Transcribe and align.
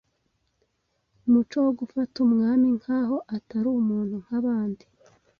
umuco 1.25 1.55
wo 1.65 1.71
gufata 1.79 2.15
Umwami 2.27 2.67
nk’aho 2.79 3.17
atari 3.35 3.67
umuntu 3.81 4.15
nk’abandi, 4.23 4.85